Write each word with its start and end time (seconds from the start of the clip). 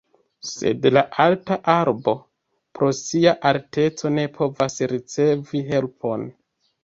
Sed 0.51 0.85
la 0.93 1.01
alta 1.23 1.57
arbo, 1.73 2.15
pro 2.79 2.89
sia 3.01 3.35
alteco, 3.51 4.11
ne 4.15 4.25
povas 4.39 4.79
ricevi 4.95 5.63
helpon. 5.69 6.27